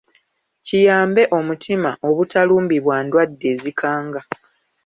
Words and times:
Kiyambe 0.65 1.23
omutima 1.37 1.91
obutalumbibwa 2.07 2.95
ndwadde 3.05 3.45
ezikanga. 3.55 4.21